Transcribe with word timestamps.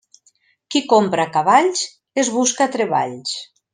Qui 0.75 0.79
compra 0.93 1.27
cavalls 1.35 1.83
es 2.23 2.33
busca 2.39 2.69
treballs. 2.77 3.37